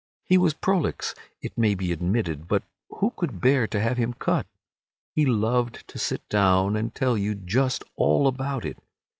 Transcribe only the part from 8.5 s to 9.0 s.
it.